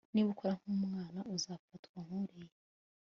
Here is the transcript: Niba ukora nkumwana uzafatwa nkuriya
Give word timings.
Niba 0.13 0.29
ukora 0.33 0.53
nkumwana 0.61 1.19
uzafatwa 1.35 1.97
nkuriya 2.05 2.55